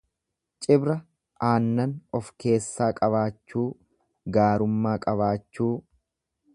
Cibra 0.65 0.95
aannan 1.49 1.93
ofkeessaa 2.21 2.89
qabaachuu. 3.01 3.67
gaarummaa 4.39 4.99
qabaachuu. 5.07 5.73